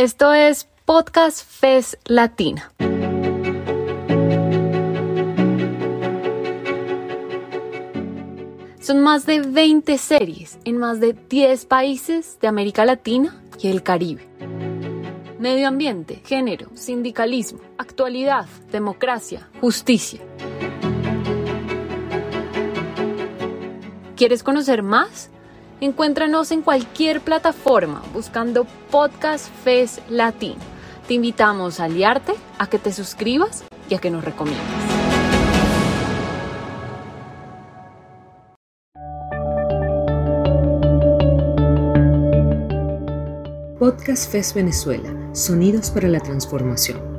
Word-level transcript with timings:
Esto 0.00 0.32
es 0.32 0.66
Podcast 0.86 1.44
FES 1.46 1.98
Latina. 2.06 2.72
Son 8.80 9.02
más 9.02 9.26
de 9.26 9.42
20 9.42 9.98
series 9.98 10.58
en 10.64 10.78
más 10.78 11.00
de 11.00 11.12
10 11.12 11.66
países 11.66 12.38
de 12.40 12.48
América 12.48 12.86
Latina 12.86 13.42
y 13.60 13.68
el 13.68 13.82
Caribe. 13.82 14.26
Medio 15.38 15.68
ambiente, 15.68 16.22
género, 16.24 16.70
sindicalismo, 16.72 17.60
actualidad, 17.76 18.46
democracia, 18.72 19.50
justicia. 19.60 20.22
¿Quieres 24.16 24.42
conocer 24.42 24.82
más? 24.82 25.30
Encuéntranos 25.82 26.50
en 26.50 26.60
cualquier 26.60 27.22
plataforma 27.22 28.02
buscando 28.12 28.66
Podcast 28.90 29.48
FES 29.64 30.02
Latino. 30.10 30.60
Te 31.08 31.14
invitamos 31.14 31.80
a 31.80 31.84
aliarte, 31.84 32.34
a 32.58 32.66
que 32.66 32.78
te 32.78 32.92
suscribas 32.92 33.64
y 33.88 33.94
a 33.94 33.98
que 33.98 34.10
nos 34.10 34.22
recomiendes. 34.22 34.62
Podcast 43.78 44.30
FES 44.30 44.52
Venezuela, 44.52 45.10
Sonidos 45.32 45.90
para 45.90 46.08
la 46.08 46.20
Transformación. 46.20 47.09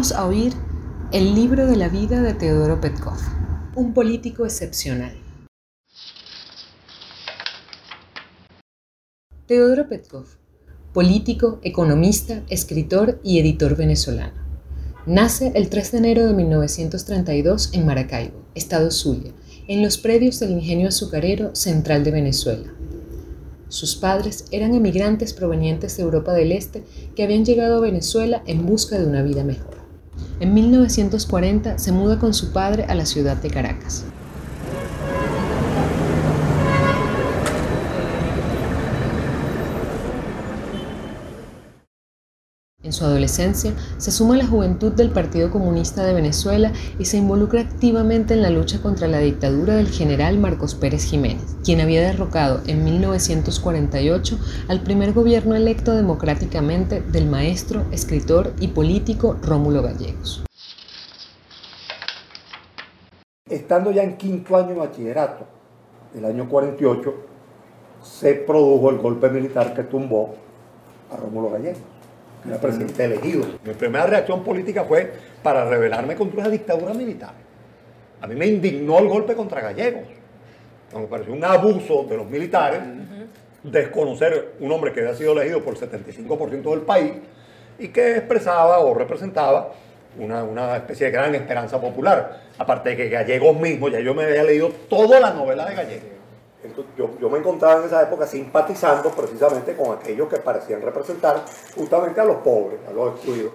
A 0.00 0.26
oír 0.26 0.54
el 1.12 1.34
libro 1.34 1.66
de 1.66 1.76
la 1.76 1.90
vida 1.90 2.22
de 2.22 2.32
Teodoro 2.32 2.80
Petkov, 2.80 3.18
un 3.76 3.92
político 3.92 4.46
excepcional. 4.46 5.12
Teodoro 9.46 9.90
Petkov, 9.90 10.24
político, 10.94 11.60
economista, 11.62 12.42
escritor 12.48 13.20
y 13.22 13.40
editor 13.40 13.76
venezolano. 13.76 14.32
Nace 15.04 15.52
el 15.54 15.68
3 15.68 15.92
de 15.92 15.98
enero 15.98 16.26
de 16.26 16.32
1932 16.32 17.74
en 17.74 17.84
Maracaibo, 17.84 18.46
estado 18.54 18.90
Zulia, 18.90 19.34
en 19.68 19.82
los 19.82 19.98
predios 19.98 20.40
del 20.40 20.52
ingenio 20.52 20.88
azucarero 20.88 21.54
central 21.54 22.04
de 22.04 22.10
Venezuela. 22.10 22.72
Sus 23.68 23.96
padres 23.96 24.46
eran 24.50 24.74
emigrantes 24.74 25.34
provenientes 25.34 25.98
de 25.98 26.04
Europa 26.04 26.32
del 26.32 26.52
Este 26.52 26.84
que 27.14 27.22
habían 27.22 27.44
llegado 27.44 27.76
a 27.76 27.80
Venezuela 27.80 28.42
en 28.46 28.64
busca 28.64 28.98
de 28.98 29.06
una 29.06 29.22
vida 29.22 29.44
mejor. 29.44 29.79
En 30.40 30.54
1940 30.54 31.76
se 31.76 31.92
muda 31.92 32.18
con 32.18 32.32
su 32.32 32.50
padre 32.50 32.84
a 32.84 32.94
la 32.94 33.04
ciudad 33.04 33.36
de 33.36 33.50
Caracas. 33.50 34.06
En 42.90 42.94
su 42.94 43.04
adolescencia 43.04 43.72
se 43.98 44.10
suma 44.10 44.34
a 44.34 44.38
la 44.38 44.46
juventud 44.48 44.90
del 44.90 45.10
Partido 45.10 45.52
Comunista 45.52 46.02
de 46.02 46.12
Venezuela 46.12 46.72
y 46.98 47.04
se 47.04 47.18
involucra 47.18 47.60
activamente 47.60 48.34
en 48.34 48.42
la 48.42 48.50
lucha 48.50 48.82
contra 48.82 49.06
la 49.06 49.20
dictadura 49.20 49.76
del 49.76 49.86
general 49.86 50.38
Marcos 50.38 50.74
Pérez 50.74 51.04
Jiménez, 51.04 51.56
quien 51.64 51.80
había 51.80 52.00
derrocado 52.00 52.62
en 52.66 52.82
1948 52.82 54.38
al 54.66 54.80
primer 54.80 55.12
gobierno 55.12 55.54
electo 55.54 55.92
democráticamente 55.92 57.00
del 57.00 57.26
maestro, 57.26 57.84
escritor 57.92 58.54
y 58.58 58.66
político 58.66 59.36
Rómulo 59.40 59.82
Gallegos. 59.82 60.42
Estando 63.48 63.92
ya 63.92 64.02
en 64.02 64.16
quinto 64.16 64.56
año 64.56 64.70
de 64.70 64.74
bachillerato, 64.74 65.44
el 66.12 66.24
año 66.24 66.48
48, 66.48 67.14
se 68.02 68.34
produjo 68.34 68.90
el 68.90 68.98
golpe 68.98 69.30
militar 69.30 69.74
que 69.74 69.84
tumbó 69.84 70.34
a 71.12 71.16
Rómulo 71.16 71.50
Gallegos 71.50 71.78
era 72.46 72.58
presidente 72.58 73.04
elegido. 73.04 73.44
Mi 73.64 73.74
primera 73.74 74.06
reacción 74.06 74.42
política 74.42 74.84
fue 74.84 75.12
para 75.42 75.64
rebelarme 75.64 76.14
contra 76.14 76.40
una 76.40 76.48
dictadura 76.48 76.94
militar. 76.94 77.32
A 78.20 78.26
mí 78.26 78.34
me 78.34 78.46
indignó 78.46 78.98
el 78.98 79.08
golpe 79.08 79.34
contra 79.34 79.60
Gallegos. 79.60 80.04
Me 80.94 81.06
pareció 81.06 81.32
un 81.32 81.44
abuso 81.44 82.04
de 82.04 82.16
los 82.16 82.28
militares 82.28 82.80
desconocer 83.62 84.54
un 84.60 84.72
hombre 84.72 84.92
que 84.92 85.00
había 85.00 85.14
sido 85.14 85.32
elegido 85.32 85.62
por 85.62 85.74
el 85.74 85.80
75% 85.80 86.70
del 86.70 86.80
país 86.80 87.12
y 87.78 87.88
que 87.88 88.16
expresaba 88.16 88.80
o 88.80 88.94
representaba 88.94 89.72
una, 90.18 90.42
una, 90.42 90.76
especie 90.76 91.06
de 91.06 91.12
gran 91.12 91.34
esperanza 91.34 91.80
popular. 91.80 92.40
Aparte 92.58 92.90
de 92.90 92.96
que 92.96 93.08
Gallegos 93.08 93.56
mismo, 93.56 93.88
ya 93.88 94.00
yo 94.00 94.14
me 94.14 94.24
había 94.24 94.42
leído 94.42 94.70
toda 94.88 95.20
la 95.20 95.32
novela 95.32 95.66
de 95.66 95.74
Gallegos 95.74 96.19
yo, 96.96 97.30
me 97.30 97.38
encontraba 97.38 97.80
en 97.80 97.86
esa 97.86 98.02
época 98.02 98.26
simpatizando 98.26 99.10
precisamente 99.10 99.76
con 99.76 99.96
aquellos 99.96 100.28
que 100.28 100.36
parecían 100.36 100.82
representar 100.82 101.44
justamente 101.74 102.20
a 102.20 102.24
los 102.24 102.36
pobres, 102.38 102.80
a 102.88 102.92
los 102.92 103.14
excluidos. 103.14 103.52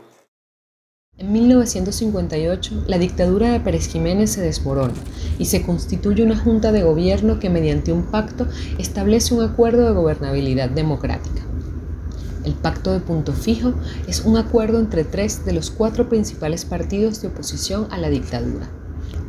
En 1.18 1.32
1958, 1.32 2.84
la 2.88 2.98
dictadura 2.98 3.50
de 3.50 3.62
Pérez 3.62 3.88
Jiménez 3.88 4.32
se 4.32 4.42
desmorona 4.42 4.94
y 5.40 5.46
se 5.46 5.62
constituye 5.62 6.24
una 6.24 6.38
junta 6.38 6.74
de 6.74 6.84
gobierno 6.84 7.40
que 7.40 7.50
mediante 7.50 7.94
un 7.94 8.12
pacto 8.12 8.48
establece 8.80 9.34
un 9.34 9.42
acuerdo 9.42 9.86
de 9.86 9.94
gobernabilidad 9.94 10.70
democrática. 10.70 11.42
El 12.44 12.54
pacto 12.54 12.92
de 12.92 13.00
punto 13.00 13.32
fijo 13.32 13.74
es 14.08 14.26
un 14.26 14.36
acuerdo 14.36 14.78
entre 14.78 15.06
tres 15.06 15.46
de 15.46 15.54
los 15.54 15.72
cuatro 15.72 16.10
principales 16.10 16.66
partidos 16.66 17.22
de 17.22 17.30
oposición 17.30 17.88
a 17.92 17.98
la 17.98 18.10
dictadura, 18.10 18.70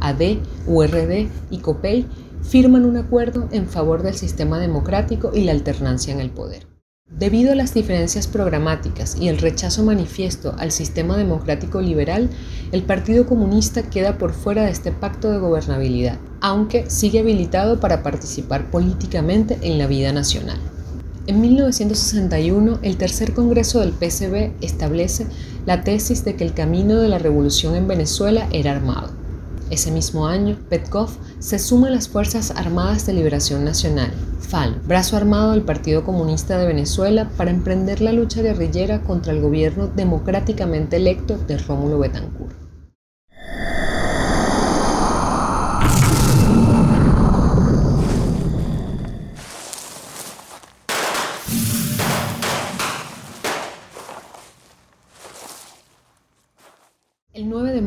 AD, 0.00 0.38
URD 0.66 1.28
y 1.50 1.58
COPEI, 1.60 2.06
firman 2.48 2.84
un 2.84 2.96
acuerdo 2.96 3.48
en 3.50 3.66
favor 3.66 4.02
del 4.02 4.14
sistema 4.14 4.60
democrático 4.60 5.32
y 5.34 5.44
la 5.44 5.52
alternancia 5.52 6.14
en 6.14 6.20
el 6.20 6.30
poder. 6.30 6.66
Debido 7.08 7.52
a 7.52 7.54
las 7.54 7.74
diferencias 7.74 8.26
programáticas 8.26 9.16
y 9.20 9.28
el 9.28 9.38
rechazo 9.38 9.84
manifiesto 9.84 10.54
al 10.58 10.72
sistema 10.72 11.16
democrático 11.16 11.80
liberal, 11.80 12.28
el 12.72 12.82
Partido 12.82 13.26
Comunista 13.26 13.82
queda 13.82 14.18
por 14.18 14.32
fuera 14.32 14.64
de 14.64 14.70
este 14.70 14.92
pacto 14.92 15.30
de 15.30 15.38
gobernabilidad, 15.38 16.18
aunque 16.40 16.88
sigue 16.88 17.20
habilitado 17.20 17.80
para 17.80 18.02
participar 18.02 18.70
políticamente 18.70 19.58
en 19.62 19.78
la 19.78 19.86
vida 19.86 20.12
nacional. 20.12 20.58
En 21.26 21.40
1961, 21.40 22.78
el 22.82 22.96
tercer 22.96 23.34
Congreso 23.34 23.80
del 23.80 23.92
PCB 23.92 24.52
establece 24.60 25.26
la 25.64 25.82
tesis 25.82 26.24
de 26.24 26.36
que 26.36 26.44
el 26.44 26.54
camino 26.54 27.00
de 27.00 27.08
la 27.08 27.18
revolución 27.18 27.74
en 27.74 27.88
Venezuela 27.88 28.48
era 28.52 28.72
armado 28.72 29.25
ese 29.70 29.90
mismo 29.90 30.26
año, 30.26 30.58
Petkov 30.68 31.10
se 31.38 31.58
suma 31.58 31.88
a 31.88 31.90
las 31.90 32.08
Fuerzas 32.08 32.52
Armadas 32.52 33.06
de 33.06 33.14
Liberación 33.14 33.64
Nacional, 33.64 34.12
FAL, 34.40 34.80
brazo 34.86 35.16
armado 35.16 35.52
del 35.52 35.62
Partido 35.62 36.04
Comunista 36.04 36.58
de 36.58 36.66
Venezuela, 36.66 37.30
para 37.36 37.50
emprender 37.50 38.00
la 38.00 38.12
lucha 38.12 38.42
guerrillera 38.42 39.02
contra 39.02 39.32
el 39.32 39.40
gobierno 39.40 39.88
democráticamente 39.88 40.96
electo 40.96 41.36
de 41.36 41.58
Rómulo 41.58 41.98
Betancourt. 41.98 42.65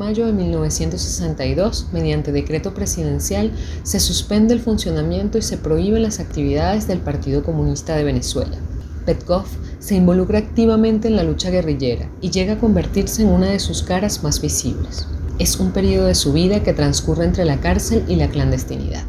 Mayo 0.09 0.25
de 0.25 0.33
1962, 0.33 1.89
mediante 1.93 2.31
decreto 2.31 2.73
presidencial, 2.73 3.51
se 3.83 3.99
suspende 3.99 4.55
el 4.55 4.59
funcionamiento 4.59 5.37
y 5.37 5.43
se 5.43 5.55
prohíben 5.55 6.01
las 6.01 6.19
actividades 6.19 6.87
del 6.87 6.97
Partido 6.97 7.43
Comunista 7.43 7.95
de 7.95 8.05
Venezuela. 8.05 8.57
Petkov 9.05 9.45
se 9.77 9.93
involucra 9.93 10.39
activamente 10.39 11.09
en 11.09 11.15
la 11.15 11.21
lucha 11.21 11.51
guerrillera 11.51 12.09
y 12.21 12.31
llega 12.31 12.53
a 12.53 12.57
convertirse 12.57 13.21
en 13.21 13.29
una 13.29 13.51
de 13.51 13.59
sus 13.59 13.83
caras 13.83 14.23
más 14.23 14.41
visibles. 14.41 15.07
Es 15.37 15.59
un 15.59 15.73
periodo 15.73 16.07
de 16.07 16.15
su 16.15 16.33
vida 16.33 16.63
que 16.63 16.73
transcurre 16.73 17.25
entre 17.25 17.45
la 17.45 17.61
cárcel 17.61 18.03
y 18.07 18.15
la 18.15 18.29
clandestinidad. 18.29 19.03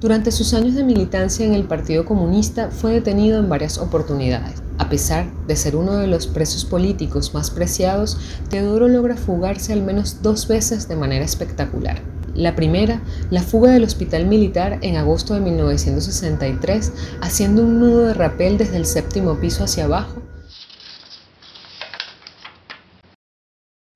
Durante 0.00 0.32
sus 0.32 0.54
años 0.54 0.74
de 0.74 0.82
militancia 0.82 1.46
en 1.46 1.54
el 1.54 1.68
Partido 1.68 2.04
Comunista 2.04 2.72
fue 2.72 2.94
detenido 2.94 3.38
en 3.38 3.48
varias 3.48 3.78
oportunidades. 3.78 4.61
A 4.78 4.88
pesar 4.88 5.26
de 5.46 5.56
ser 5.56 5.76
uno 5.76 5.96
de 5.96 6.06
los 6.06 6.26
presos 6.26 6.64
políticos 6.64 7.34
más 7.34 7.50
preciados, 7.50 8.18
Teodoro 8.48 8.88
logra 8.88 9.16
fugarse 9.16 9.72
al 9.72 9.82
menos 9.82 10.22
dos 10.22 10.48
veces 10.48 10.88
de 10.88 10.96
manera 10.96 11.24
espectacular. 11.24 12.00
La 12.34 12.56
primera, 12.56 13.02
la 13.30 13.42
fuga 13.42 13.72
del 13.72 13.84
hospital 13.84 14.26
militar 14.26 14.78
en 14.80 14.96
agosto 14.96 15.34
de 15.34 15.40
1963, 15.40 16.92
haciendo 17.20 17.62
un 17.62 17.80
nudo 17.80 18.06
de 18.06 18.14
rapel 18.14 18.56
desde 18.56 18.78
el 18.78 18.86
séptimo 18.86 19.38
piso 19.38 19.64
hacia 19.64 19.84
abajo. 19.84 20.22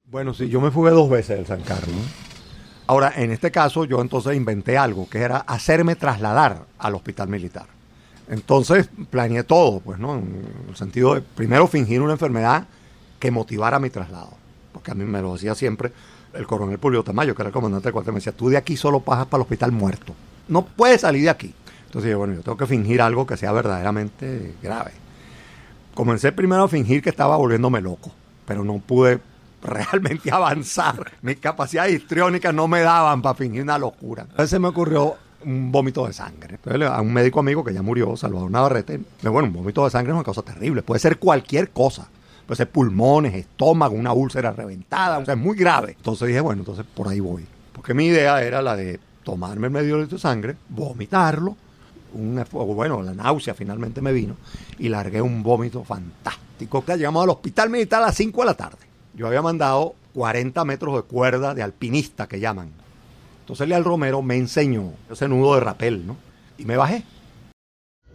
Bueno, 0.04 0.34
sí, 0.34 0.48
yo 0.48 0.60
me 0.60 0.70
fugué 0.70 0.90
dos 0.90 1.08
veces 1.08 1.38
del 1.38 1.46
San 1.46 1.62
Carlos. 1.62 1.96
Ahora, 2.86 3.12
en 3.16 3.32
este 3.32 3.50
caso, 3.50 3.84
yo 3.84 4.00
entonces 4.00 4.36
inventé 4.36 4.78
algo, 4.78 5.08
que 5.08 5.18
era 5.18 5.38
hacerme 5.38 5.96
trasladar 5.96 6.66
al 6.78 6.94
hospital 6.94 7.28
militar. 7.28 7.75
Entonces, 8.28 8.88
planeé 9.10 9.44
todo, 9.44 9.80
pues, 9.80 9.98
¿no? 9.98 10.14
En 10.14 10.46
el 10.68 10.76
sentido 10.76 11.14
de, 11.14 11.22
primero, 11.22 11.66
fingir 11.66 12.02
una 12.02 12.12
enfermedad 12.12 12.66
que 13.18 13.30
motivara 13.30 13.78
mi 13.78 13.90
traslado. 13.90 14.30
Porque 14.72 14.90
a 14.90 14.94
mí 14.94 15.04
me 15.04 15.22
lo 15.22 15.34
decía 15.34 15.54
siempre 15.54 15.92
el 16.36 16.46
coronel 16.46 16.78
Pulio 16.78 17.02
Tamayo, 17.02 17.34
que 17.34 17.42
era 17.42 17.48
el 17.48 17.52
comandante 17.52 17.86
del 17.86 17.92
cuartel, 17.92 18.12
me 18.12 18.18
decía, 18.18 18.32
tú 18.32 18.48
de 18.48 18.56
aquí 18.56 18.76
solo 18.76 19.00
pasas 19.00 19.26
para 19.26 19.40
el 19.40 19.42
hospital 19.42 19.72
muerto. 19.72 20.14
No 20.48 20.64
puedes 20.64 21.00
salir 21.00 21.22
de 21.22 21.30
aquí. 21.30 21.54
Entonces 21.86 22.10
yo, 22.10 22.18
bueno, 22.18 22.34
yo 22.34 22.42
tengo 22.42 22.56
que 22.56 22.66
fingir 22.66 23.00
algo 23.00 23.26
que 23.26 23.36
sea 23.36 23.52
verdaderamente 23.52 24.54
grave. 24.62 24.92
Comencé 25.94 26.32
primero 26.32 26.64
a 26.64 26.68
fingir 26.68 27.02
que 27.02 27.10
estaba 27.10 27.36
volviéndome 27.36 27.80
loco, 27.80 28.12
pero 28.44 28.64
no 28.64 28.78
pude 28.78 29.20
realmente 29.62 30.30
avanzar. 30.30 31.12
Mis 31.22 31.38
capacidades 31.38 31.94
histriónicas 31.94 32.52
no 32.52 32.68
me 32.68 32.80
daban 32.80 33.22
para 33.22 33.34
fingir 33.34 33.62
una 33.62 33.78
locura. 33.78 34.22
Entonces 34.22 34.50
se 34.50 34.58
me 34.58 34.68
ocurrió 34.68 35.16
un 35.46 35.70
vómito 35.72 36.06
de 36.06 36.12
sangre. 36.12 36.58
A 36.86 37.00
un 37.00 37.12
médico 37.12 37.40
amigo 37.40 37.64
que 37.64 37.72
ya 37.72 37.80
murió, 37.80 38.16
Salvador 38.16 38.50
Navarrete, 38.50 39.00
bueno, 39.22 39.48
un 39.48 39.54
vómito 39.54 39.84
de 39.84 39.90
sangre 39.90 40.12
es 40.12 40.16
una 40.16 40.24
cosa 40.24 40.42
terrible, 40.42 40.82
puede 40.82 40.98
ser 40.98 41.18
cualquier 41.18 41.70
cosa. 41.70 42.08
Puede 42.46 42.58
ser 42.58 42.70
pulmones, 42.70 43.34
estómago, 43.34 43.96
una 43.96 44.12
úlcera 44.12 44.52
reventada, 44.52 45.18
o 45.18 45.24
sea, 45.24 45.34
es 45.34 45.40
muy 45.40 45.56
grave. 45.56 45.94
Entonces 45.96 46.28
dije, 46.28 46.40
bueno, 46.40 46.60
entonces 46.60 46.84
por 46.94 47.08
ahí 47.08 47.18
voy. 47.18 47.44
Porque 47.72 47.92
mi 47.92 48.06
idea 48.06 48.40
era 48.42 48.62
la 48.62 48.76
de 48.76 49.00
tomarme 49.24 49.66
el 49.66 49.72
medio 49.72 49.98
litro 49.98 50.16
de 50.16 50.22
sangre, 50.22 50.56
vomitarlo, 50.68 51.56
un, 52.14 52.44
bueno, 52.52 53.02
la 53.02 53.14
náusea 53.14 53.54
finalmente 53.54 54.00
me 54.00 54.12
vino 54.12 54.36
y 54.78 54.88
largué 54.88 55.20
un 55.20 55.42
vómito 55.42 55.82
fantástico. 55.82 56.84
Llegamos 56.86 57.24
al 57.24 57.30
hospital 57.30 57.68
militar 57.68 58.02
a 58.02 58.06
las 58.06 58.14
5 58.14 58.40
de 58.42 58.46
la 58.46 58.54
tarde. 58.54 58.78
Yo 59.14 59.26
había 59.26 59.42
mandado 59.42 59.96
40 60.14 60.64
metros 60.64 60.94
de 60.94 61.02
cuerda 61.02 61.52
de 61.52 61.64
alpinista 61.64 62.28
que 62.28 62.38
llaman. 62.38 62.70
Entonces 63.46 63.68
Leal 63.68 63.84
Romero 63.84 64.22
me 64.22 64.36
enseñó 64.36 64.90
ese 65.08 65.28
nudo 65.28 65.54
de 65.54 65.60
rapel, 65.60 66.04
¿no? 66.04 66.16
Y 66.58 66.64
me 66.64 66.76
bajé. 66.76 67.04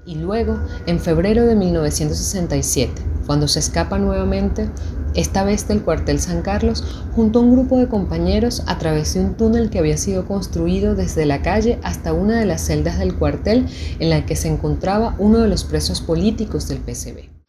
Y 0.06 0.16
luego, 0.16 0.60
en 0.88 1.00
febrero 1.00 1.46
de 1.46 1.56
1967, 1.56 3.02
cuando 3.26 3.48
se 3.48 3.60
escapa 3.60 3.98
nuevamente, 3.98 4.70
esta 5.16 5.46
vez 5.46 5.70
del 5.70 5.84
cuartel 5.84 6.20
San 6.20 6.42
Carlos, 6.42 6.84
junto 7.16 7.40
a 7.40 7.44
un 7.44 7.54
grupo 7.54 7.78
de 7.78 7.88
compañeros 7.88 8.64
a 8.68 8.78
través 8.78 9.14
de 9.14 9.22
un 9.22 9.36
túnel 9.36 9.70
que 9.70 9.80
había 9.80 9.96
sido 9.96 10.26
construido 10.26 10.96
desde 10.96 11.26
la 11.26 11.42
calle 11.42 11.80
hasta 11.82 12.12
una 12.12 12.38
de 12.38 12.46
las 12.46 12.66
celdas 12.66 13.00
del 13.00 13.16
cuartel 13.16 13.68
en 14.00 14.10
la 14.10 14.26
que 14.26 14.36
se 14.36 14.50
encontraba 14.50 15.16
uno 15.18 15.40
de 15.40 15.48
los 15.48 15.64
presos 15.64 16.02
políticos 16.02 16.68
del 16.68 16.80
PCB. 16.80 17.41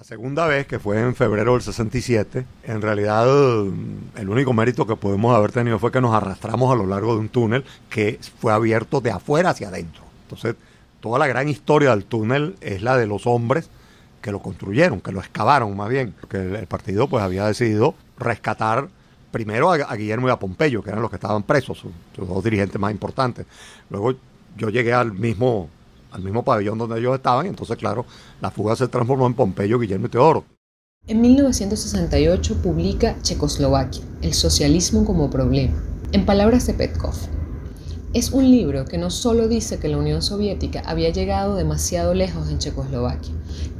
La 0.00 0.04
segunda 0.04 0.46
vez, 0.46 0.66
que 0.66 0.78
fue 0.78 0.98
en 0.98 1.14
febrero 1.14 1.52
del 1.52 1.60
67, 1.60 2.46
en 2.64 2.80
realidad 2.80 3.26
el 3.26 4.30
único 4.30 4.54
mérito 4.54 4.86
que 4.86 4.96
podemos 4.96 5.36
haber 5.36 5.52
tenido 5.52 5.78
fue 5.78 5.92
que 5.92 6.00
nos 6.00 6.14
arrastramos 6.14 6.72
a 6.72 6.74
lo 6.74 6.86
largo 6.86 7.12
de 7.12 7.20
un 7.20 7.28
túnel 7.28 7.66
que 7.90 8.18
fue 8.38 8.50
abierto 8.50 9.02
de 9.02 9.10
afuera 9.10 9.50
hacia 9.50 9.68
adentro. 9.68 10.02
Entonces, 10.22 10.56
toda 11.00 11.18
la 11.18 11.26
gran 11.26 11.50
historia 11.50 11.90
del 11.90 12.06
túnel 12.06 12.56
es 12.62 12.80
la 12.80 12.96
de 12.96 13.06
los 13.06 13.26
hombres 13.26 13.68
que 14.22 14.32
lo 14.32 14.38
construyeron, 14.38 15.02
que 15.02 15.12
lo 15.12 15.20
excavaron 15.20 15.76
más 15.76 15.90
bien, 15.90 16.14
porque 16.18 16.38
el, 16.38 16.66
partido 16.66 17.06
pues 17.06 17.22
había 17.22 17.44
decidido 17.44 17.94
rescatar 18.16 18.88
primero 19.30 19.70
a, 19.70 19.94
Guillermo 19.96 20.28
y 20.28 20.30
a 20.30 20.38
Pompeyo, 20.38 20.82
que 20.82 20.88
eran 20.88 21.02
los 21.02 21.10
que 21.10 21.16
estaban 21.16 21.42
presos, 21.42 21.76
sus, 21.76 21.92
sus 22.16 22.26
dos 22.26 22.42
dirigentes 22.42 22.80
más 22.80 22.90
importantes. 22.90 23.44
Luego 23.90 24.14
yo 24.56 24.70
llegué 24.70 24.94
al 24.94 25.12
mismo 25.12 25.68
al 26.10 26.22
mismo 26.22 26.44
pabellón 26.44 26.78
donde 26.78 26.98
ellos 26.98 27.14
estaban, 27.14 27.46
entonces, 27.46 27.76
claro, 27.76 28.04
la 28.40 28.50
fuga 28.50 28.76
se 28.76 28.88
transformó 28.88 29.26
en 29.26 29.34
Pompeyo, 29.34 29.78
Guillermo 29.78 30.06
y 30.06 30.10
Teodoro. 30.10 30.44
En 31.06 31.20
1968 31.20 32.62
publica 32.62 33.16
Checoslovaquia, 33.22 34.02
el 34.22 34.34
socialismo 34.34 35.04
como 35.04 35.30
problema, 35.30 35.82
en 36.12 36.26
palabras 36.26 36.66
de 36.66 36.74
Petkov. 36.74 37.14
Es 38.12 38.30
un 38.32 38.50
libro 38.50 38.84
que 38.84 38.98
no 38.98 39.08
solo 39.08 39.48
dice 39.48 39.78
que 39.78 39.88
la 39.88 39.96
Unión 39.96 40.20
Soviética 40.20 40.82
había 40.84 41.10
llegado 41.10 41.54
demasiado 41.54 42.12
lejos 42.12 42.50
en 42.50 42.58
Checoslovaquia, 42.58 43.32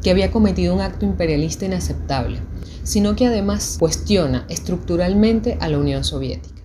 que 0.02 0.10
había 0.10 0.30
cometido 0.30 0.72
un 0.72 0.80
acto 0.80 1.04
imperialista 1.04 1.66
inaceptable, 1.66 2.38
sino 2.84 3.16
que 3.16 3.26
además 3.26 3.76
cuestiona 3.78 4.46
estructuralmente 4.48 5.58
a 5.60 5.68
la 5.68 5.78
Unión 5.78 6.04
Soviética. 6.04 6.59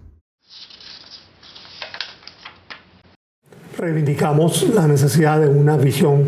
Reivindicamos 3.85 4.63
la 4.73 4.87
necesidad 4.87 5.39
de 5.39 5.47
una 5.47 5.77
visión 5.77 6.25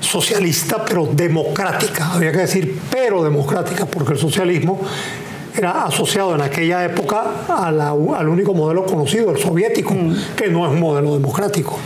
socialista, 0.00 0.84
pero 0.84 1.06
democrática. 1.06 2.12
Había 2.12 2.30
que 2.30 2.38
decir, 2.38 2.78
pero 2.88 3.24
democrática, 3.24 3.84
porque 3.84 4.12
el 4.12 4.18
socialismo 4.18 4.78
era 5.56 5.84
asociado 5.84 6.36
en 6.36 6.40
aquella 6.40 6.84
época 6.84 7.44
al 7.48 8.28
único 8.28 8.54
modelo 8.54 8.86
conocido, 8.86 9.32
el 9.32 9.38
soviético, 9.38 9.92
mm. 9.92 10.36
que 10.36 10.48
no 10.48 10.66
es 10.66 10.72
un 10.72 10.80
modelo 10.80 11.14
democrático. 11.14 11.76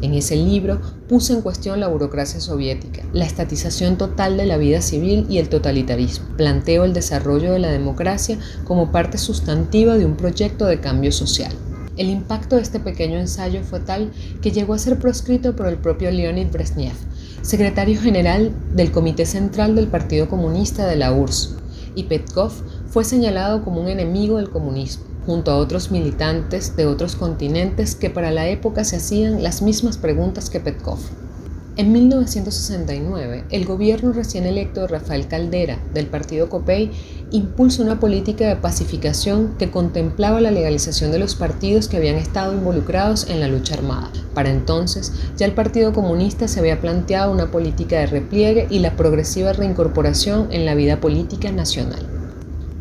En 0.00 0.14
ese 0.14 0.34
libro 0.34 0.80
puse 1.08 1.32
en 1.32 1.42
cuestión 1.42 1.78
la 1.78 1.88
burocracia 1.88 2.40
soviética, 2.40 3.02
la 3.12 3.24
estatización 3.24 3.98
total 3.98 4.36
de 4.36 4.46
la 4.46 4.56
vida 4.56 4.80
civil 4.80 5.26
y 5.28 5.38
el 5.38 5.48
totalitarismo. 5.48 6.26
Planteo 6.36 6.84
el 6.84 6.92
desarrollo 6.92 7.52
de 7.52 7.58
la 7.60 7.70
democracia 7.70 8.38
como 8.64 8.90
parte 8.90 9.18
sustantiva 9.18 9.96
de 9.96 10.06
un 10.06 10.16
proyecto 10.16 10.66
de 10.66 10.80
cambio 10.80 11.12
social. 11.12 11.52
El 11.98 12.10
impacto 12.10 12.54
de 12.54 12.62
este 12.62 12.78
pequeño 12.78 13.18
ensayo 13.18 13.64
fue 13.64 13.80
tal 13.80 14.12
que 14.40 14.52
llegó 14.52 14.72
a 14.72 14.78
ser 14.78 15.00
proscrito 15.00 15.56
por 15.56 15.66
el 15.66 15.78
propio 15.78 16.12
Leonid 16.12 16.46
Brezhnev, 16.52 16.94
secretario 17.42 18.00
general 18.00 18.52
del 18.72 18.92
Comité 18.92 19.26
Central 19.26 19.74
del 19.74 19.88
Partido 19.88 20.28
Comunista 20.28 20.86
de 20.86 20.94
la 20.94 21.12
URSS, 21.12 21.56
y 21.96 22.04
Petkov 22.04 22.52
fue 22.86 23.02
señalado 23.02 23.64
como 23.64 23.80
un 23.80 23.88
enemigo 23.88 24.36
del 24.36 24.48
comunismo, 24.48 25.04
junto 25.26 25.50
a 25.50 25.56
otros 25.56 25.90
militantes 25.90 26.76
de 26.76 26.86
otros 26.86 27.16
continentes 27.16 27.96
que 27.96 28.10
para 28.10 28.30
la 28.30 28.46
época 28.46 28.84
se 28.84 28.96
hacían 28.96 29.42
las 29.42 29.60
mismas 29.60 29.98
preguntas 29.98 30.50
que 30.50 30.60
Petkov. 30.60 31.00
En 31.78 31.92
1969, 31.92 33.44
el 33.50 33.64
gobierno 33.64 34.12
recién 34.12 34.46
electo 34.46 34.80
de 34.80 34.88
Rafael 34.88 35.28
Caldera, 35.28 35.78
del 35.94 36.08
partido 36.08 36.48
COPEI, 36.48 36.90
impulsa 37.30 37.84
una 37.84 38.00
política 38.00 38.48
de 38.48 38.56
pacificación 38.56 39.54
que 39.60 39.70
contemplaba 39.70 40.40
la 40.40 40.50
legalización 40.50 41.12
de 41.12 41.20
los 41.20 41.36
partidos 41.36 41.86
que 41.86 41.98
habían 41.98 42.16
estado 42.16 42.52
involucrados 42.52 43.30
en 43.30 43.38
la 43.38 43.46
lucha 43.46 43.74
armada. 43.74 44.10
Para 44.34 44.50
entonces, 44.50 45.12
ya 45.36 45.46
el 45.46 45.52
Partido 45.52 45.92
Comunista 45.92 46.48
se 46.48 46.58
había 46.58 46.80
planteado 46.80 47.30
una 47.30 47.52
política 47.52 48.00
de 48.00 48.06
repliegue 48.06 48.66
y 48.70 48.80
la 48.80 48.96
progresiva 48.96 49.52
reincorporación 49.52 50.48
en 50.50 50.66
la 50.66 50.74
vida 50.74 51.00
política 51.00 51.52
nacional. 51.52 52.04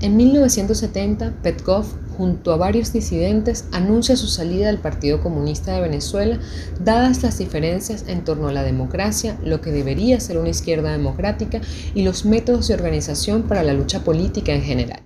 En 0.01 0.17
1970, 0.17 1.33
Petkov 1.43 1.85
junto 2.17 2.51
a 2.51 2.57
varios 2.57 2.91
disidentes, 2.91 3.67
anuncia 3.71 4.15
su 4.15 4.27
salida 4.27 4.67
del 4.67 4.79
Partido 4.79 5.21
Comunista 5.21 5.73
de 5.73 5.81
Venezuela, 5.81 6.39
dadas 6.79 7.21
las 7.21 7.37
diferencias 7.37 8.05
en 8.07 8.23
torno 8.23 8.47
a 8.47 8.51
la 8.51 8.63
democracia, 8.63 9.37
lo 9.43 9.61
que 9.61 9.71
debería 9.71 10.19
ser 10.19 10.37
una 10.37 10.49
izquierda 10.49 10.91
democrática 10.91 11.61
y 11.93 12.03
los 12.03 12.25
métodos 12.25 12.67
de 12.67 12.73
organización 12.73 13.43
para 13.43 13.63
la 13.63 13.73
lucha 13.73 14.03
política 14.03 14.53
en 14.53 14.63
general. 14.63 15.01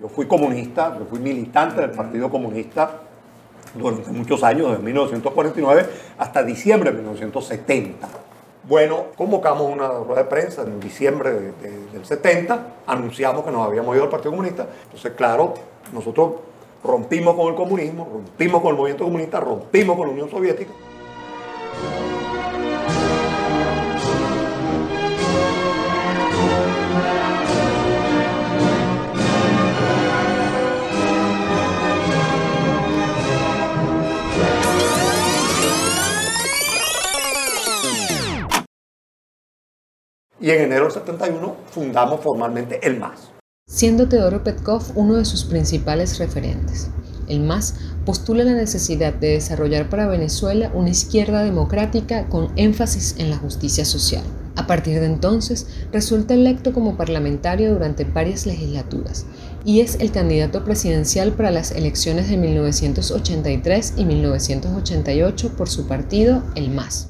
Yo 0.00 0.08
fui 0.08 0.26
comunista, 0.26 0.96
yo 0.98 1.04
fui 1.04 1.20
militante 1.20 1.80
del 1.80 1.90
Partido 1.90 2.30
Comunista 2.30 3.02
durante 3.74 4.10
muchos 4.10 4.42
años, 4.42 4.70
desde 4.70 4.82
1949 4.82 5.86
hasta 6.18 6.42
diciembre 6.42 6.90
de 6.90 6.96
1970. 6.96 8.08
Bueno, 8.64 9.06
convocamos 9.16 9.62
una 9.62 9.88
rueda 9.88 10.22
de 10.22 10.28
prensa 10.28 10.62
en 10.62 10.80
diciembre 10.80 11.30
del 11.32 12.04
70, 12.04 12.74
anunciamos 12.86 13.44
que 13.44 13.50
nos 13.50 13.66
habíamos 13.66 13.94
ido 13.94 14.04
al 14.04 14.10
Partido 14.10 14.32
Comunista. 14.32 14.66
Entonces, 14.84 15.12
claro, 15.16 15.54
nosotros 15.92 16.32
rompimos 16.84 17.34
con 17.36 17.48
el 17.48 17.54
comunismo, 17.54 18.08
rompimos 18.12 18.60
con 18.60 18.70
el 18.72 18.76
movimiento 18.76 19.04
comunista, 19.04 19.40
rompimos 19.40 19.96
con 19.96 20.08
la 20.08 20.12
Unión 20.12 20.30
Soviética. 20.30 20.72
Y 40.40 40.50
en 40.50 40.62
enero 40.62 40.84
del 40.84 40.92
71 40.92 41.56
fundamos 41.70 42.20
formalmente 42.20 42.80
el 42.86 42.98
MAS. 42.98 43.30
Siendo 43.68 44.08
Teodoro 44.08 44.42
Petkov 44.42 44.82
uno 44.94 45.14
de 45.14 45.24
sus 45.24 45.44
principales 45.44 46.18
referentes. 46.18 46.90
El 47.28 47.40
MAS 47.40 47.76
postula 48.04 48.42
la 48.42 48.54
necesidad 48.54 49.14
de 49.14 49.28
desarrollar 49.28 49.88
para 49.88 50.08
Venezuela 50.08 50.72
una 50.74 50.90
izquierda 50.90 51.44
democrática 51.44 52.28
con 52.28 52.52
énfasis 52.56 53.14
en 53.18 53.30
la 53.30 53.36
justicia 53.36 53.84
social. 53.84 54.24
A 54.56 54.66
partir 54.66 54.98
de 54.98 55.06
entonces, 55.06 55.68
resulta 55.92 56.34
electo 56.34 56.72
como 56.72 56.96
parlamentario 56.96 57.72
durante 57.72 58.04
varias 58.04 58.46
legislaturas 58.46 59.26
y 59.64 59.80
es 59.80 60.00
el 60.00 60.10
candidato 60.10 60.64
presidencial 60.64 61.32
para 61.32 61.52
las 61.52 61.70
elecciones 61.70 62.28
de 62.28 62.36
1983 62.36 63.94
y 63.96 64.04
1988 64.04 65.52
por 65.56 65.68
su 65.68 65.86
partido, 65.86 66.42
el 66.56 66.70
MAS. 66.70 67.09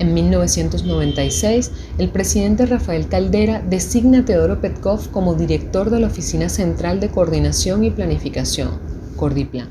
En 0.00 0.14
1996, 0.14 1.96
el 1.98 2.08
presidente 2.10 2.64
Rafael 2.64 3.06
Caldera 3.10 3.60
designa 3.60 4.20
a 4.20 4.24
Teodoro 4.24 4.58
Petkov 4.62 5.12
como 5.12 5.34
director 5.34 5.90
de 5.90 6.00
la 6.00 6.06
Oficina 6.06 6.48
Central 6.48 7.00
de 7.00 7.10
Coordinación 7.10 7.84
y 7.84 7.90
Planificación, 7.90 8.80
Cordiplan. 9.18 9.68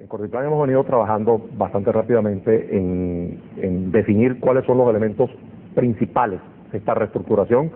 En 0.00 0.08
Cordiplan 0.08 0.46
hemos 0.46 0.62
venido 0.62 0.82
trabajando 0.82 1.48
bastante 1.56 1.92
rápidamente 1.92 2.76
en, 2.76 3.92
definir 3.92 4.40
cuáles 4.40 4.66
son 4.66 4.78
los 4.78 4.90
elementos 4.90 5.30
principales 5.76 6.40
esta 6.72 6.94
reestructuración 6.94 7.70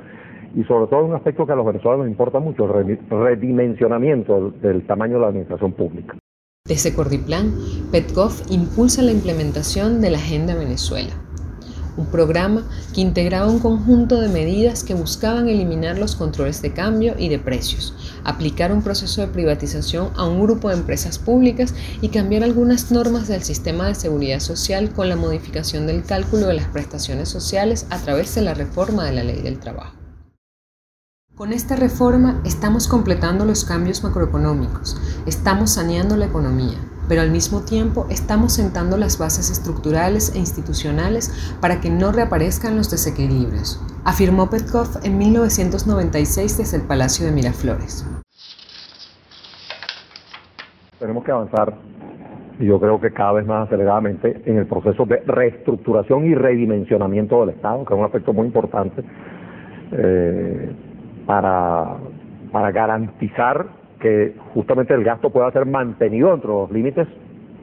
y 0.56 0.64
sobre 0.64 0.88
todo 0.88 1.04
un 1.04 1.14
aspecto 1.14 1.46
que 1.46 1.52
a 1.52 1.56
los 1.56 1.66
venezolanos 1.66 2.06
nos 2.06 2.10
importa 2.10 2.40
mucho, 2.40 2.64
el 2.64 2.98
redimensionamiento 3.08 4.50
del, 4.60 4.84
tamaño 4.88 5.14
de 5.14 5.20
la 5.20 5.28
administración 5.28 5.70
pública. 5.70 6.16
Desde 6.68 6.92
Cordiplan, 6.92 7.54
Petkov 7.90 8.32
impulsa 8.50 9.00
la 9.00 9.10
implementación 9.10 10.02
de 10.02 10.10
la 10.10 10.18
Agenda 10.18 10.54
Venezuela, 10.54 11.14
un 11.96 12.04
programa 12.06 12.68
que 12.94 13.00
integraba 13.00 13.50
un 13.50 13.58
conjunto 13.58 14.20
de 14.20 14.28
medidas 14.28 14.84
que 14.84 14.92
buscaban 14.92 15.48
eliminar 15.48 15.98
los 15.98 16.14
controles 16.14 16.60
de 16.60 16.74
cambio 16.74 17.14
y 17.18 17.30
de 17.30 17.38
precios, 17.38 17.94
aplicar 18.22 18.70
un 18.70 18.82
proceso 18.82 19.22
de 19.22 19.28
privatización 19.28 20.10
a 20.14 20.24
un 20.26 20.42
grupo 20.42 20.68
de 20.68 20.76
empresas 20.76 21.18
públicas 21.18 21.74
y 22.02 22.10
cambiar 22.10 22.44
algunas 22.44 22.92
normas 22.92 23.28
del 23.28 23.42
sistema 23.42 23.88
de 23.88 23.94
seguridad 23.94 24.40
social 24.40 24.92
con 24.92 25.08
la 25.08 25.16
modificación 25.16 25.86
del 25.86 26.04
cálculo 26.04 26.48
de 26.48 26.54
las 26.54 26.68
prestaciones 26.68 27.30
sociales 27.30 27.86
a 27.88 27.98
través 27.98 28.34
de 28.34 28.42
la 28.42 28.52
reforma 28.52 29.06
de 29.06 29.12
la 29.12 29.24
ley 29.24 29.40
del 29.40 29.58
trabajo. 29.58 29.97
Con 31.38 31.52
esta 31.52 31.76
reforma 31.76 32.40
estamos 32.44 32.88
completando 32.88 33.44
los 33.44 33.64
cambios 33.64 34.02
macroeconómicos, 34.02 34.98
estamos 35.24 35.74
saneando 35.74 36.16
la 36.16 36.26
economía, 36.26 36.78
pero 37.08 37.20
al 37.20 37.30
mismo 37.30 37.60
tiempo 37.60 38.06
estamos 38.10 38.54
sentando 38.54 38.96
las 38.96 39.20
bases 39.20 39.48
estructurales 39.48 40.34
e 40.34 40.40
institucionales 40.40 41.56
para 41.60 41.80
que 41.80 41.90
no 41.90 42.10
reaparezcan 42.10 42.76
los 42.76 42.90
desequilibrios, 42.90 43.80
afirmó 44.04 44.50
Petkov 44.50 44.98
en 45.04 45.16
1996 45.16 46.58
desde 46.58 46.78
el 46.78 46.82
Palacio 46.88 47.24
de 47.26 47.30
Miraflores. 47.30 48.04
Tenemos 50.98 51.22
que 51.22 51.30
avanzar, 51.30 51.72
y 52.58 52.66
yo 52.66 52.80
creo 52.80 53.00
que 53.00 53.12
cada 53.12 53.34
vez 53.34 53.46
más 53.46 53.68
aceleradamente, 53.68 54.42
en 54.44 54.58
el 54.58 54.66
proceso 54.66 55.06
de 55.06 55.22
reestructuración 55.24 56.26
y 56.26 56.34
redimensionamiento 56.34 57.46
del 57.46 57.54
Estado, 57.54 57.84
que 57.84 57.94
es 57.94 58.00
un 58.00 58.06
aspecto 58.06 58.32
muy 58.32 58.48
importante 58.48 59.04
eh, 59.92 60.74
para, 61.28 61.98
para 62.50 62.72
garantizar 62.72 63.66
que 64.00 64.34
justamente 64.54 64.94
el 64.94 65.04
gasto 65.04 65.28
pueda 65.28 65.52
ser 65.52 65.66
mantenido 65.66 66.30
dentro 66.30 66.54
de 66.54 66.60
los 66.60 66.70
límites 66.70 67.06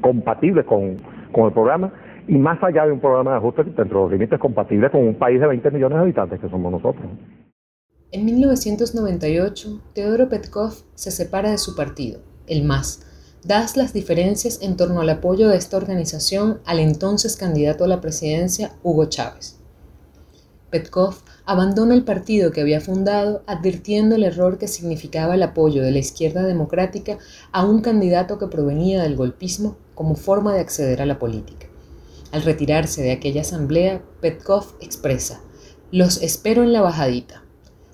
compatibles 0.02 0.66
con, 0.66 0.98
con 1.32 1.48
el 1.48 1.52
programa 1.52 1.92
y 2.28 2.36
más 2.38 2.62
allá 2.62 2.86
de 2.86 2.92
un 2.92 3.00
programa 3.00 3.32
de 3.32 3.38
ajuste 3.38 3.64
dentro 3.64 3.86
de 3.86 4.04
los 4.04 4.12
límites 4.12 4.40
compatibles 4.40 4.92
con 4.92 5.02
un 5.02 5.16
país 5.16 5.42
de 5.42 5.48
20 5.48 5.72
millones 5.72 5.98
de 5.98 6.02
habitantes 6.04 6.40
que 6.40 6.48
somos 6.48 6.72
nosotros. 6.72 7.08
En 8.12 8.26
1998, 8.26 9.82
Teodoro 9.96 10.30
Petkov 10.30 10.72
se 10.94 11.10
separa 11.10 11.50
de 11.50 11.58
su 11.58 11.76
partido, 11.76 12.20
el 12.46 12.66
MAS, 12.66 13.40
dadas 13.44 13.78
las 13.78 13.94
diferencias 13.94 14.62
en 14.62 14.78
torno 14.78 15.02
al 15.02 15.10
apoyo 15.10 15.50
de 15.50 15.58
esta 15.58 15.78
organización 15.78 16.60
al 16.68 16.78
entonces 16.78 17.36
candidato 17.36 17.86
a 17.86 17.88
la 17.88 18.00
presidencia, 18.00 18.74
Hugo 18.84 19.06
Chávez. 19.06 19.60
Petkov 20.70 21.16
abandona 21.46 21.94
el 21.94 22.04
partido 22.04 22.52
que 22.52 22.62
había 22.62 22.82
fundado 22.82 23.44
advirtiendo 23.48 24.16
el 24.16 24.24
error 24.24 24.58
que 24.58 24.68
significaba 24.68 25.36
el 25.36 25.44
apoyo 25.44 25.84
de 25.84 25.92
la 25.92 26.00
izquierda 26.00 26.44
democrática 26.44 27.18
a 27.52 27.66
un 27.66 27.82
candidato 27.82 28.40
que 28.40 28.48
provenía 28.48 29.04
del 29.04 29.16
golpismo 29.16 29.78
como 29.94 30.16
forma 30.16 30.54
de 30.54 30.62
acceder 30.62 31.02
a 31.02 31.06
la 31.06 31.20
política. 31.20 31.68
Al 32.32 32.42
retirarse 32.42 33.02
de 33.02 33.12
aquella 33.12 33.42
asamblea, 33.42 34.02
Petkov 34.22 34.76
expresa, 34.82 35.42
los 35.92 36.22
espero 36.22 36.64
en 36.64 36.74
la 36.74 36.82
bajadita, 36.82 37.44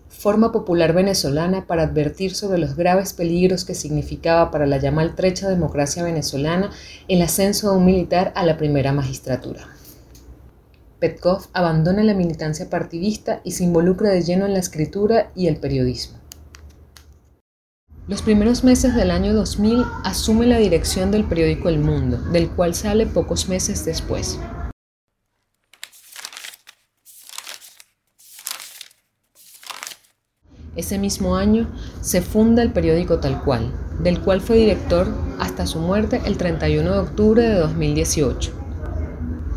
forma 0.08 0.52
popular 0.52 0.94
venezolana 0.94 1.66
para 1.68 1.84
advertir 1.84 2.36
sobre 2.36 2.60
los 2.60 2.76
graves 2.76 3.14
peligros 3.14 3.66
que 3.66 3.76
significaba 3.76 4.52
para 4.52 4.68
la 4.68 4.78
ya 4.78 4.92
maltrecha 4.92 5.50
democracia 5.50 6.04
venezolana 6.04 6.70
el 7.08 7.22
ascenso 7.22 7.72
de 7.72 7.78
un 7.78 7.86
militar 7.86 8.32
a 8.36 8.46
la 8.46 8.58
primera 8.58 8.94
magistratura. 8.94 9.68
Petkov 11.02 11.48
abandona 11.54 12.04
la 12.04 12.14
militancia 12.14 12.70
partidista 12.70 13.42
y 13.44 13.54
se 13.54 13.64
involucra 13.64 14.12
de 14.12 14.22
lleno 14.22 14.46
en 14.46 14.54
la 14.54 14.60
escritura 14.60 15.32
y 15.36 15.48
el 15.48 15.58
periodismo. 15.58 16.20
Los 18.08 18.22
primeros 18.22 18.64
meses 18.64 18.94
del 18.94 19.10
año 19.10 19.34
2000 19.34 19.84
asume 20.04 20.46
la 20.46 20.60
dirección 20.60 21.10
del 21.10 21.24
periódico 21.24 21.70
El 21.70 21.80
Mundo, 21.80 22.18
del 22.32 22.52
cual 22.52 22.76
sale 22.76 23.08
pocos 23.08 23.50
meses 23.50 23.84
después. 23.84 24.40
Ese 30.76 31.00
mismo 31.00 31.36
año 31.36 31.68
se 32.02 32.22
funda 32.22 32.62
el 32.62 32.72
periódico 32.72 33.20
Tal 33.20 33.44
Cual, 33.44 33.74
del 34.04 34.22
cual 34.22 34.40
fue 34.40 34.58
director 34.58 35.08
hasta 35.40 35.66
su 35.66 35.80
muerte 35.80 36.22
el 36.26 36.38
31 36.38 36.94
de 36.94 37.00
octubre 37.00 37.42
de 37.42 37.56
2018. 37.56 38.61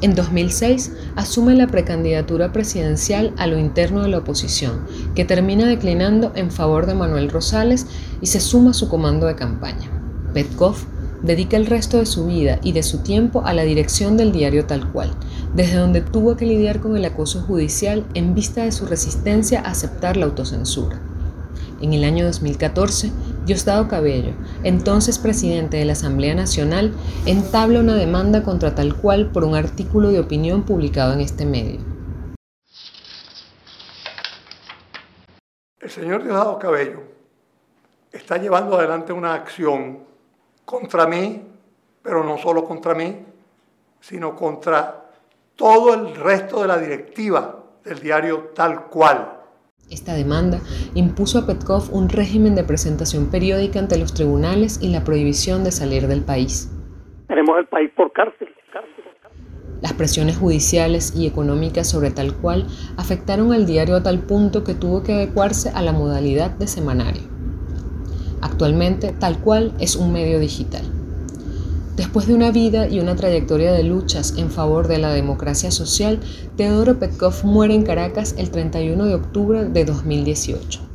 En 0.04 0.14
2006 0.14 0.92
asume 1.16 1.54
la 1.54 1.66
precandidatura 1.66 2.52
presidencial 2.52 3.32
a 3.38 3.46
lo 3.46 3.58
interno 3.58 4.02
de 4.02 4.08
la 4.08 4.18
oposición, 4.18 4.84
que 5.14 5.24
termina 5.24 5.66
declinando 5.66 6.30
en 6.34 6.50
favor 6.50 6.84
de 6.84 6.92
Manuel 6.92 7.30
Rosales 7.30 7.86
y 8.20 8.26
se 8.26 8.38
suma 8.38 8.72
a 8.72 8.74
su 8.74 8.90
comando 8.90 9.26
de 9.26 9.34
campaña. 9.34 9.88
Petkov 10.34 10.76
dedica 11.22 11.56
el 11.56 11.64
resto 11.64 11.96
de 11.96 12.04
su 12.04 12.26
vida 12.26 12.58
y 12.62 12.72
de 12.72 12.82
su 12.82 12.98
tiempo 12.98 13.46
a 13.46 13.54
la 13.54 13.62
dirección 13.62 14.18
del 14.18 14.30
diario 14.30 14.66
tal 14.66 14.92
cual, 14.92 15.10
desde 15.54 15.76
donde 15.76 16.02
tuvo 16.02 16.36
que 16.36 16.44
lidiar 16.44 16.80
con 16.80 16.98
el 16.98 17.04
acoso 17.06 17.40
judicial 17.40 18.04
en 18.12 18.34
vista 18.34 18.62
de 18.62 18.72
su 18.72 18.84
resistencia 18.84 19.60
a 19.60 19.70
aceptar 19.70 20.18
la 20.18 20.26
autocensura. 20.26 21.00
En 21.80 21.94
el 21.94 22.04
año 22.04 22.26
2014, 22.26 23.10
Diosdado 23.44 23.88
Cabello, 23.88 24.32
entonces 24.62 25.18
presidente 25.18 25.76
de 25.76 25.84
la 25.84 25.92
Asamblea 25.92 26.34
Nacional, 26.34 26.94
entabla 27.26 27.80
una 27.80 27.94
demanda 27.94 28.42
contra 28.42 28.74
tal 28.74 28.96
cual 28.96 29.30
por 29.32 29.44
un 29.44 29.54
artículo 29.54 30.08
de 30.08 30.20
opinión 30.20 30.62
publicado 30.62 31.12
en 31.12 31.20
este 31.20 31.44
medio. 31.44 31.80
El 35.78 35.90
señor 35.90 36.22
Diosdado 36.22 36.58
Cabello 36.58 37.02
está 38.10 38.38
llevando 38.38 38.78
adelante 38.78 39.12
una 39.12 39.34
acción 39.34 40.00
contra 40.64 41.06
mí, 41.06 41.42
pero 42.02 42.24
no 42.24 42.38
solo 42.38 42.64
contra 42.64 42.94
mí, 42.94 43.26
sino 44.00 44.34
contra 44.34 45.04
todo 45.54 45.92
el 45.92 46.14
resto 46.16 46.62
de 46.62 46.68
la 46.68 46.78
directiva 46.78 47.56
del 47.84 48.00
diario 48.00 48.50
tal 48.54 48.86
cual 48.86 49.43
esta 49.90 50.14
demanda 50.14 50.60
impuso 50.94 51.38
a 51.38 51.46
Petkov 51.46 51.92
un 51.92 52.08
régimen 52.08 52.54
de 52.54 52.64
presentación 52.64 53.30
periódica 53.30 53.78
ante 53.78 53.98
los 53.98 54.14
tribunales 54.14 54.78
y 54.82 54.88
la 54.88 55.04
prohibición 55.04 55.64
de 55.64 55.72
salir 55.72 56.08
del 56.08 56.22
país. 56.22 56.70
Tenemos 57.28 57.58
el 57.58 57.66
país 57.66 57.90
por 57.96 58.12
cárcel. 58.12 58.48
Las 59.82 59.92
presiones 59.92 60.38
judiciales 60.38 61.14
y 61.14 61.26
económicas 61.26 61.88
sobre 61.88 62.10
tal 62.10 62.34
cual 62.34 62.66
afectaron 62.96 63.52
al 63.52 63.66
diario 63.66 63.96
a 63.96 64.02
tal 64.02 64.20
punto 64.20 64.64
que 64.64 64.72
tuvo 64.72 65.02
que 65.02 65.12
adecuarse 65.12 65.68
a 65.68 65.82
la 65.82 65.92
modalidad 65.92 66.50
de 66.52 66.66
semanario. 66.66 67.22
Actualmente, 68.40 69.12
tal 69.12 69.40
cual 69.40 69.74
es 69.78 69.96
un 69.96 70.10
medio 70.10 70.38
digital. 70.38 70.93
Después 71.96 72.26
de 72.26 72.34
una 72.34 72.50
vida 72.50 72.88
y 72.88 72.98
una 72.98 73.14
trayectoria 73.14 73.72
de 73.72 73.84
luchas 73.84 74.34
en 74.36 74.50
favor 74.50 74.88
de 74.88 74.98
la 74.98 75.12
democracia 75.12 75.70
social, 75.70 76.18
Teodoro 76.56 76.98
Petkov 76.98 77.44
muere 77.44 77.74
en 77.74 77.84
Caracas 77.84 78.34
el 78.36 78.50
31 78.50 79.04
de 79.04 79.14
octubre 79.14 79.64
de 79.66 79.84
2018. 79.84 80.94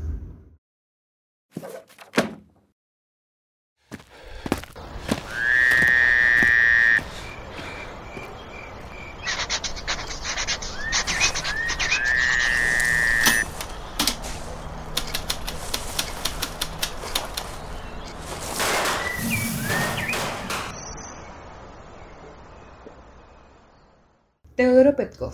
Teodoro 24.59 24.88
Petkov, 24.99 25.31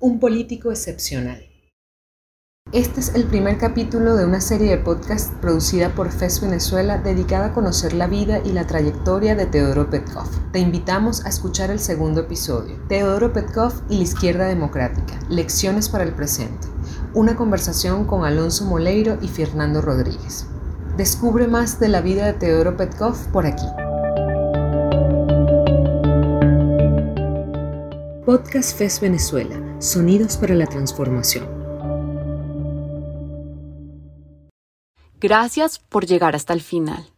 un 0.00 0.18
político 0.18 0.72
excepcional. 0.72 1.46
Este 2.72 2.98
es 2.98 3.14
el 3.14 3.26
primer 3.26 3.58
capítulo 3.58 4.16
de 4.16 4.24
una 4.24 4.40
serie 4.40 4.70
de 4.70 4.78
podcasts 4.78 5.32
producida 5.40 5.94
por 5.94 6.10
FES 6.10 6.40
Venezuela 6.40 6.98
dedicada 6.98 7.46
a 7.46 7.52
conocer 7.52 7.92
la 7.92 8.08
vida 8.08 8.40
y 8.44 8.50
la 8.50 8.66
trayectoria 8.66 9.36
de 9.36 9.46
Teodoro 9.46 9.88
Petkov. 9.88 10.26
Te 10.50 10.58
invitamos 10.58 11.24
a 11.24 11.28
escuchar 11.28 11.70
el 11.70 11.78
segundo 11.78 12.22
episodio, 12.22 12.74
Teodoro 12.88 13.32
Petkov 13.32 13.72
y 13.88 13.98
la 13.98 14.02
izquierda 14.02 14.48
democrática, 14.48 15.16
lecciones 15.28 15.88
para 15.88 16.02
el 16.02 16.12
presente, 16.12 16.66
una 17.14 17.36
conversación 17.36 18.06
con 18.06 18.24
Alonso 18.24 18.64
Moleiro 18.64 19.18
y 19.22 19.28
Fernando 19.28 19.80
Rodríguez. 19.80 20.48
Descubre 20.96 21.46
más 21.46 21.78
de 21.78 21.86
la 21.86 22.00
vida 22.00 22.26
de 22.26 22.32
Teodoro 22.32 22.76
Petkov 22.76 23.16
por 23.30 23.46
aquí. 23.46 23.83
Podcast 28.24 28.78
FES 28.78 29.00
Venezuela, 29.02 29.82
Sonidos 29.82 30.38
para 30.38 30.54
la 30.54 30.64
Transformación. 30.64 31.46
Gracias 35.20 35.78
por 35.78 36.06
llegar 36.06 36.34
hasta 36.34 36.54
el 36.54 36.62
final. 36.62 37.12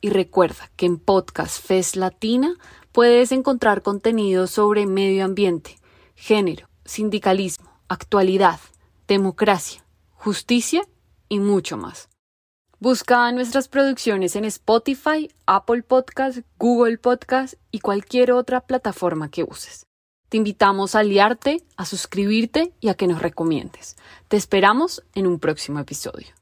Y 0.00 0.10
recuerda 0.10 0.70
que 0.76 0.86
en 0.86 0.98
Podcast 0.98 1.60
FES 1.60 1.96
Latina 1.96 2.54
puedes 2.92 3.32
encontrar 3.32 3.82
contenido 3.82 4.46
sobre 4.46 4.86
medio 4.86 5.24
ambiente, 5.24 5.80
género, 6.14 6.68
sindicalismo, 6.84 7.68
actualidad, 7.88 8.60
democracia, 9.08 9.84
justicia 10.12 10.82
y 11.28 11.40
mucho 11.40 11.76
más. 11.76 12.08
Busca 12.78 13.32
nuestras 13.32 13.66
producciones 13.66 14.36
en 14.36 14.44
Spotify, 14.44 15.28
Apple 15.46 15.82
Podcast, 15.82 16.38
Google 16.56 16.98
Podcast 16.98 17.54
y 17.72 17.80
cualquier 17.80 18.30
otra 18.30 18.60
plataforma 18.60 19.28
que 19.28 19.42
uses. 19.42 19.89
Te 20.30 20.36
invitamos 20.36 20.94
a 20.94 21.00
aliarte, 21.00 21.62
a 21.76 21.84
suscribirte 21.84 22.72
y 22.80 22.88
a 22.88 22.94
que 22.94 23.08
nos 23.08 23.20
recomiendes. 23.20 23.96
Te 24.28 24.36
esperamos 24.36 25.02
en 25.14 25.26
un 25.26 25.40
próximo 25.40 25.80
episodio. 25.80 26.39